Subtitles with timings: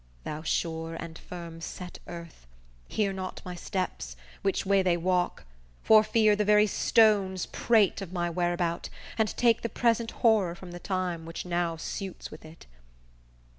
[0.23, 2.47] Thou sure and firm set earth
[2.87, 5.45] Hear not my steps, which way they walk,
[5.83, 10.71] for fear The very stones prate of my whereabout, And take the present horror from
[10.71, 12.65] the time, Which now suits with it.